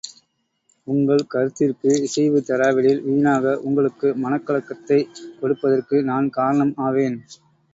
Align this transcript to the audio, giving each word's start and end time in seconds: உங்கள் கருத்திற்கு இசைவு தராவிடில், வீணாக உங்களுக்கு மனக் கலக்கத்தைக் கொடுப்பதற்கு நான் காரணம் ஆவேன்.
உங்கள் 0.87 1.27
கருத்திற்கு 1.27 2.01
இசைவு 2.01 2.39
தராவிடில், 2.47 3.03
வீணாக 3.03 3.53
உங்களுக்கு 3.61 4.15
மனக் 4.15 4.47
கலக்கத்தைக் 4.47 5.11
கொடுப்பதற்கு 5.39 6.03
நான் 6.03 6.29
காரணம் 6.31 6.73
ஆவேன். 6.81 7.19